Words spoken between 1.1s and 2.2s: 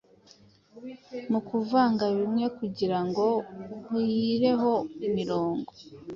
Mu kuvanga